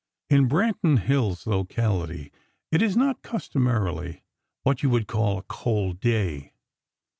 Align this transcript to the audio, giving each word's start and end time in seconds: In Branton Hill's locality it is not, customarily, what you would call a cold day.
In 0.31 0.47
Branton 0.49 0.97
Hill's 0.97 1.45
locality 1.45 2.31
it 2.71 2.81
is 2.81 2.97
not, 2.97 3.21
customarily, 3.21 4.23
what 4.63 4.81
you 4.81 4.89
would 4.89 5.05
call 5.05 5.37
a 5.37 5.43
cold 5.43 5.99
day. 5.99 6.53